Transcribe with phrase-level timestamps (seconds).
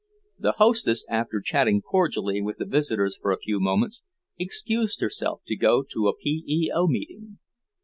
[0.39, 4.01] The hostess, after chatting cordially with the visitors for a few moments,
[4.39, 6.43] excused herself to go to a P.
[6.47, 6.71] E.
[6.73, 6.87] O.
[6.87, 7.37] meeting.